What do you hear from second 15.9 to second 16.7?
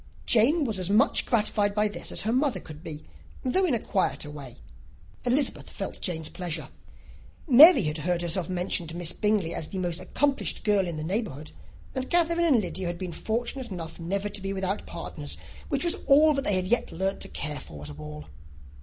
all that they had